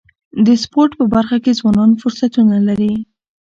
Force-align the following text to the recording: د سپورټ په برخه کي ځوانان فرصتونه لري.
د 0.45 0.47
سپورټ 0.63 0.91
په 0.99 1.05
برخه 1.13 1.37
کي 1.43 1.51
ځوانان 1.59 1.91
فرصتونه 2.01 2.57
لري. 2.67 2.93